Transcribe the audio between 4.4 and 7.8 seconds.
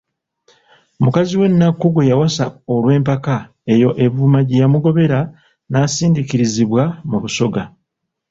gye yamugobera n'asindiikirizibwa mu Busoga.